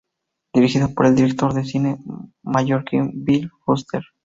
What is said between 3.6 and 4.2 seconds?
Fuster.